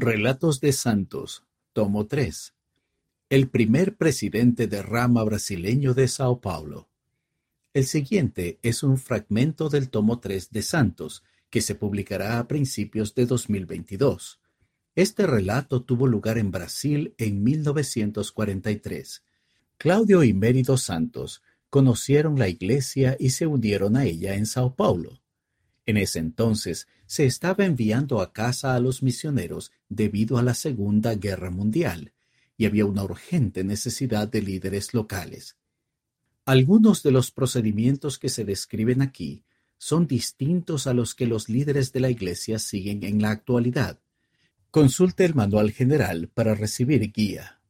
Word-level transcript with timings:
Relatos 0.00 0.60
de 0.60 0.72
Santos, 0.72 1.42
tomo 1.72 2.06
3. 2.06 2.54
El 3.30 3.48
primer 3.48 3.96
presidente 3.96 4.68
de 4.68 4.80
rama 4.80 5.24
brasileño 5.24 5.92
de 5.92 6.06
Sao 6.06 6.40
Paulo. 6.40 6.88
El 7.74 7.84
siguiente 7.84 8.60
es 8.62 8.84
un 8.84 8.96
fragmento 8.98 9.68
del 9.68 9.90
tomo 9.90 10.20
3 10.20 10.52
de 10.52 10.62
Santos, 10.62 11.24
que 11.50 11.60
se 11.60 11.74
publicará 11.74 12.38
a 12.38 12.46
principios 12.46 13.16
de 13.16 13.26
2022. 13.26 14.38
Este 14.94 15.26
relato 15.26 15.82
tuvo 15.82 16.06
lugar 16.06 16.38
en 16.38 16.52
Brasil 16.52 17.16
en 17.18 17.42
1943. 17.42 19.24
Claudio 19.78 20.22
y 20.22 20.32
Mérido 20.32 20.76
Santos 20.76 21.42
conocieron 21.70 22.38
la 22.38 22.46
iglesia 22.46 23.16
y 23.18 23.30
se 23.30 23.48
unieron 23.48 23.96
a 23.96 24.04
ella 24.04 24.36
en 24.36 24.46
Sao 24.46 24.76
Paulo. 24.76 25.20
En 25.88 25.96
ese 25.96 26.18
entonces 26.18 26.86
se 27.06 27.24
estaba 27.24 27.64
enviando 27.64 28.20
a 28.20 28.34
casa 28.34 28.74
a 28.74 28.78
los 28.78 29.02
misioneros 29.02 29.72
debido 29.88 30.36
a 30.36 30.42
la 30.42 30.52
Segunda 30.52 31.14
Guerra 31.14 31.50
Mundial, 31.50 32.12
y 32.58 32.66
había 32.66 32.84
una 32.84 33.04
urgente 33.04 33.64
necesidad 33.64 34.28
de 34.28 34.42
líderes 34.42 34.92
locales. 34.92 35.56
Algunos 36.44 37.02
de 37.02 37.10
los 37.10 37.30
procedimientos 37.30 38.18
que 38.18 38.28
se 38.28 38.44
describen 38.44 39.00
aquí 39.00 39.44
son 39.78 40.06
distintos 40.06 40.86
a 40.86 40.92
los 40.92 41.14
que 41.14 41.24
los 41.24 41.48
líderes 41.48 41.90
de 41.94 42.00
la 42.00 42.10
Iglesia 42.10 42.58
siguen 42.58 43.02
en 43.02 43.22
la 43.22 43.30
actualidad. 43.30 43.98
Consulte 44.70 45.24
el 45.24 45.34
manual 45.34 45.72
general 45.72 46.28
para 46.28 46.54
recibir 46.54 47.10
guía. 47.12 47.62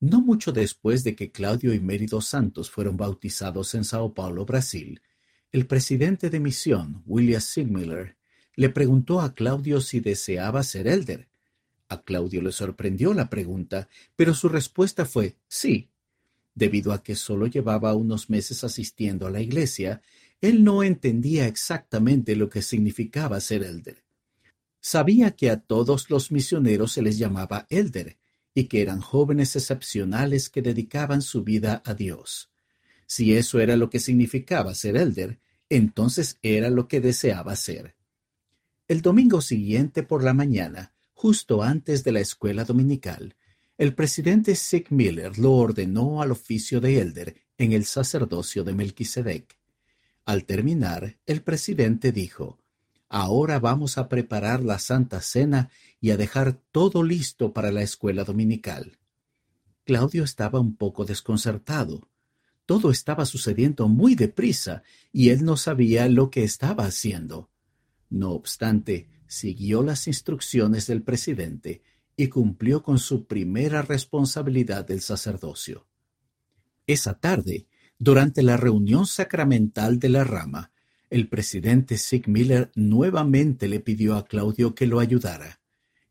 No 0.00 0.20
mucho 0.20 0.50
después 0.50 1.04
de 1.04 1.14
que 1.14 1.30
Claudio 1.30 1.72
y 1.72 1.78
Mérido 1.78 2.20
Santos 2.20 2.68
fueron 2.68 2.96
bautizados 2.96 3.76
en 3.76 3.84
Sao 3.84 4.12
Paulo, 4.12 4.44
Brasil, 4.44 5.00
el 5.52 5.66
presidente 5.66 6.30
de 6.30 6.38
misión, 6.38 7.02
William 7.06 7.40
Sigmiller, 7.40 8.16
le 8.54 8.68
preguntó 8.68 9.20
a 9.20 9.34
Claudio 9.34 9.80
si 9.80 10.00
deseaba 10.00 10.62
ser 10.62 10.86
elder. 10.86 11.28
A 11.88 12.02
Claudio 12.02 12.40
le 12.40 12.52
sorprendió 12.52 13.14
la 13.14 13.28
pregunta, 13.28 13.88
pero 14.14 14.34
su 14.34 14.48
respuesta 14.48 15.06
fue 15.06 15.36
sí. 15.48 15.90
Debido 16.54 16.92
a 16.92 17.02
que 17.02 17.16
solo 17.16 17.46
llevaba 17.46 17.94
unos 17.94 18.30
meses 18.30 18.62
asistiendo 18.62 19.26
a 19.26 19.30
la 19.30 19.40
iglesia, 19.40 20.02
él 20.40 20.62
no 20.62 20.82
entendía 20.84 21.46
exactamente 21.46 22.36
lo 22.36 22.48
que 22.48 22.62
significaba 22.62 23.40
ser 23.40 23.64
elder. 23.64 24.04
Sabía 24.80 25.32
que 25.32 25.50
a 25.50 25.60
todos 25.60 26.10
los 26.10 26.30
misioneros 26.30 26.92
se 26.92 27.02
les 27.02 27.18
llamaba 27.18 27.66
elder 27.70 28.18
y 28.54 28.64
que 28.64 28.82
eran 28.82 29.00
jóvenes 29.00 29.56
excepcionales 29.56 30.48
que 30.48 30.62
dedicaban 30.62 31.22
su 31.22 31.42
vida 31.42 31.82
a 31.84 31.94
Dios. 31.94 32.49
Si 33.10 33.34
eso 33.34 33.58
era 33.58 33.74
lo 33.74 33.90
que 33.90 33.98
significaba 33.98 34.72
ser 34.72 34.96
elder, 34.96 35.40
entonces 35.68 36.38
era 36.42 36.70
lo 36.70 36.86
que 36.86 37.00
deseaba 37.00 37.56
ser. 37.56 37.96
El 38.86 39.02
domingo 39.02 39.40
siguiente 39.40 40.04
por 40.04 40.22
la 40.22 40.32
mañana, 40.32 40.94
justo 41.12 41.64
antes 41.64 42.04
de 42.04 42.12
la 42.12 42.20
escuela 42.20 42.64
dominical, 42.64 43.34
el 43.78 43.96
presidente 43.96 44.54
Sig 44.54 44.92
Miller 44.92 45.40
lo 45.40 45.54
ordenó 45.54 46.22
al 46.22 46.30
oficio 46.30 46.80
de 46.80 47.00
elder 47.00 47.34
en 47.58 47.72
el 47.72 47.84
sacerdocio 47.84 48.62
de 48.62 48.74
Melquisedec. 48.74 49.58
Al 50.24 50.44
terminar, 50.44 51.18
el 51.26 51.42
presidente 51.42 52.12
dijo, 52.12 52.60
Ahora 53.08 53.58
vamos 53.58 53.98
a 53.98 54.08
preparar 54.08 54.62
la 54.62 54.78
Santa 54.78 55.20
Cena 55.20 55.68
y 56.00 56.12
a 56.12 56.16
dejar 56.16 56.60
todo 56.70 57.02
listo 57.02 57.52
para 57.52 57.72
la 57.72 57.82
escuela 57.82 58.22
dominical. 58.22 59.00
Claudio 59.82 60.22
estaba 60.22 60.60
un 60.60 60.76
poco 60.76 61.04
desconcertado. 61.04 62.09
Todo 62.70 62.92
estaba 62.92 63.26
sucediendo 63.26 63.88
muy 63.88 64.14
deprisa 64.14 64.84
y 65.12 65.30
él 65.30 65.44
no 65.44 65.56
sabía 65.56 66.08
lo 66.08 66.30
que 66.30 66.44
estaba 66.44 66.84
haciendo. 66.84 67.50
No 68.10 68.30
obstante, 68.30 69.08
siguió 69.26 69.82
las 69.82 70.06
instrucciones 70.06 70.86
del 70.86 71.02
presidente 71.02 71.82
y 72.16 72.28
cumplió 72.28 72.84
con 72.84 73.00
su 73.00 73.26
primera 73.26 73.82
responsabilidad 73.82 74.86
del 74.86 75.00
sacerdocio. 75.00 75.88
Esa 76.86 77.14
tarde, 77.14 77.66
durante 77.98 78.40
la 78.40 78.56
reunión 78.56 79.04
sacramental 79.04 79.98
de 79.98 80.08
la 80.10 80.22
rama, 80.22 80.70
el 81.10 81.28
presidente 81.28 81.98
Sig 81.98 82.28
Miller 82.28 82.70
nuevamente 82.76 83.66
le 83.66 83.80
pidió 83.80 84.14
a 84.14 84.24
Claudio 84.24 84.76
que 84.76 84.86
lo 84.86 85.00
ayudara, 85.00 85.60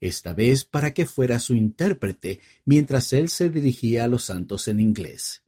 esta 0.02 0.34
vez 0.34 0.66
para 0.66 0.94
que 0.94 1.06
fuera 1.06 1.40
su 1.40 1.56
intérprete 1.56 2.42
mientras 2.66 3.14
él 3.14 3.30
se 3.30 3.50
dirigía 3.50 4.04
a 4.04 4.08
los 4.10 4.26
santos 4.26 4.68
en 4.68 4.82
inglés. 4.82 5.42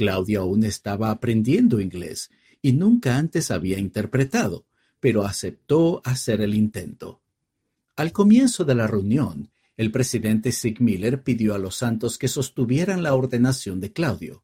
Claudio 0.00 0.40
aún 0.40 0.64
estaba 0.64 1.10
aprendiendo 1.10 1.78
inglés 1.78 2.30
y 2.62 2.72
nunca 2.72 3.18
antes 3.18 3.50
había 3.50 3.78
interpretado, 3.78 4.64
pero 4.98 5.26
aceptó 5.26 6.00
hacer 6.06 6.40
el 6.40 6.54
intento. 6.54 7.20
Al 7.96 8.10
comienzo 8.10 8.64
de 8.64 8.74
la 8.74 8.86
reunión, 8.86 9.50
el 9.76 9.90
presidente 9.90 10.52
Sig 10.52 10.80
Miller 10.80 11.22
pidió 11.22 11.54
a 11.54 11.58
los 11.58 11.76
santos 11.76 12.16
que 12.16 12.28
sostuvieran 12.28 13.02
la 13.02 13.14
ordenación 13.14 13.78
de 13.78 13.92
Claudio. 13.92 14.42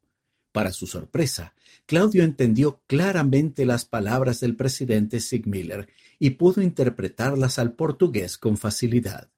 Para 0.51 0.71
su 0.71 0.85
sorpresa, 0.85 1.55
Claudio 1.87 2.23
entendió 2.23 2.79
claramente 2.85 3.65
las 3.65 3.83
palabras 3.83 4.39
del 4.39 4.55
presidente 4.55 5.19
Sig 5.21 5.47
Miller 5.47 5.87
y 6.19 6.31
pudo 6.31 6.61
interpretarlas 6.61 7.57
al 7.57 7.73
portugués 7.73 8.37
con 8.37 8.57
facilidad. 8.57 9.31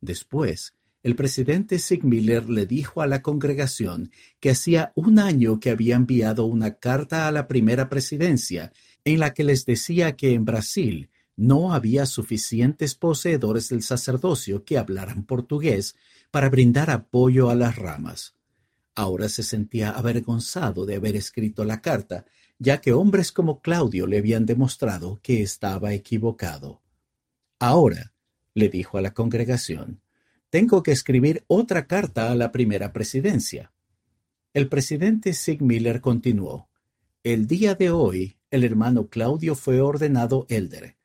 Después, 0.00 0.74
el 1.06 1.14
presidente 1.14 1.78
Sigmiller 1.78 2.50
le 2.50 2.66
dijo 2.66 3.00
a 3.00 3.06
la 3.06 3.22
congregación 3.22 4.10
que 4.40 4.50
hacía 4.50 4.90
un 4.96 5.20
año 5.20 5.60
que 5.60 5.70
había 5.70 5.94
enviado 5.94 6.46
una 6.46 6.78
carta 6.78 7.28
a 7.28 7.30
la 7.30 7.46
primera 7.46 7.88
presidencia 7.88 8.72
en 9.04 9.20
la 9.20 9.32
que 9.32 9.44
les 9.44 9.64
decía 9.64 10.16
que 10.16 10.32
en 10.32 10.44
Brasil 10.44 11.08
no 11.36 11.72
había 11.72 12.06
suficientes 12.06 12.96
poseedores 12.96 13.68
del 13.68 13.84
sacerdocio 13.84 14.64
que 14.64 14.78
hablaran 14.78 15.22
portugués 15.22 15.94
para 16.32 16.48
brindar 16.48 16.90
apoyo 16.90 17.50
a 17.50 17.54
las 17.54 17.76
ramas. 17.76 18.34
Ahora 18.96 19.28
se 19.28 19.44
sentía 19.44 19.90
avergonzado 19.90 20.86
de 20.86 20.96
haber 20.96 21.14
escrito 21.14 21.64
la 21.64 21.82
carta, 21.82 22.24
ya 22.58 22.80
que 22.80 22.92
hombres 22.92 23.30
como 23.30 23.60
Claudio 23.60 24.08
le 24.08 24.18
habían 24.18 24.44
demostrado 24.44 25.20
que 25.22 25.40
estaba 25.40 25.94
equivocado. 25.94 26.82
Ahora, 27.60 28.12
le 28.54 28.68
dijo 28.70 28.98
a 28.98 29.02
la 29.02 29.14
congregación, 29.14 30.00
tengo 30.50 30.82
que 30.82 30.92
escribir 30.92 31.44
otra 31.48 31.86
carta 31.86 32.30
a 32.30 32.34
la 32.34 32.52
primera 32.52 32.92
presidencia. 32.92 33.72
El 34.54 34.68
presidente 34.68 35.32
Sig 35.32 35.60
Miller 35.60 36.00
continuó. 36.00 36.68
El 37.22 37.46
día 37.46 37.74
de 37.74 37.90
hoy, 37.90 38.38
el 38.50 38.64
hermano 38.64 39.08
Claudio 39.08 39.54
fue 39.54 39.80
ordenado 39.80 40.46
elder. 40.48 40.96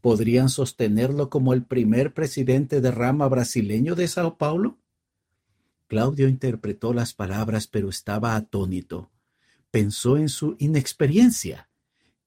¿Podrían 0.00 0.48
sostenerlo 0.48 1.28
como 1.28 1.52
el 1.52 1.64
primer 1.64 2.14
presidente 2.14 2.80
de 2.80 2.90
rama 2.90 3.28
brasileño 3.28 3.94
de 3.94 4.06
Sao 4.06 4.36
Paulo? 4.36 4.78
Claudio 5.88 6.28
interpretó 6.28 6.94
las 6.94 7.14
palabras, 7.14 7.66
pero 7.66 7.88
estaba 7.88 8.36
atónito. 8.36 9.10
Pensó 9.70 10.16
en 10.16 10.28
su 10.28 10.56
inexperiencia. 10.58 11.68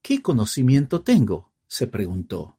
¿Qué 0.02 0.22
conocimiento 0.22 1.02
tengo? 1.02 1.52
se 1.68 1.88
preguntó. 1.88 2.58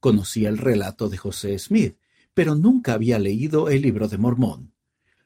Conocía 0.00 0.48
el 0.48 0.58
relato 0.58 1.08
de 1.08 1.18
José 1.18 1.58
Smith, 1.58 1.99
pero 2.40 2.54
nunca 2.54 2.94
había 2.94 3.18
leído 3.18 3.68
el 3.68 3.82
libro 3.82 4.08
de 4.08 4.16
Mormón. 4.16 4.72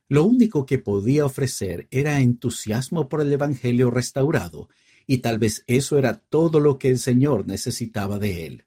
Lo 0.08 0.24
único 0.24 0.66
que 0.66 0.80
podía 0.80 1.24
ofrecer 1.24 1.86
era 1.92 2.18
entusiasmo 2.18 3.08
por 3.08 3.20
el 3.20 3.32
Evangelio 3.32 3.92
restaurado, 3.92 4.68
y 5.06 5.18
tal 5.18 5.38
vez 5.38 5.62
eso 5.68 5.96
era 5.96 6.18
todo 6.18 6.58
lo 6.58 6.76
que 6.76 6.88
el 6.88 6.98
Señor 6.98 7.46
necesitaba 7.46 8.18
de 8.18 8.46
él. 8.46 8.64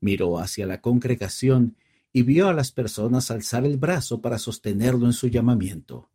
Miró 0.00 0.38
hacia 0.38 0.64
la 0.64 0.80
congregación 0.80 1.76
y 2.14 2.22
vio 2.22 2.48
a 2.48 2.54
las 2.54 2.72
personas 2.72 3.30
alzar 3.30 3.66
el 3.66 3.76
brazo 3.76 4.22
para 4.22 4.38
sostenerlo 4.38 5.04
en 5.04 5.12
su 5.12 5.28
llamamiento. 5.28 6.08